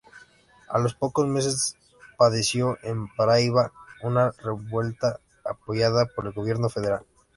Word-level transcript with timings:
A 0.69 0.79
los 0.79 0.95
pocos 0.95 1.27
meses 1.27 1.75
padeció 2.17 2.75
en 2.81 3.07
Paraíba 3.09 3.71
una 4.01 4.31
revuelta, 4.31 5.19
apoyada 5.45 6.07
por 6.07 6.25
el 6.25 6.33
Gobierno 6.33 6.69
Federal. 6.71 7.05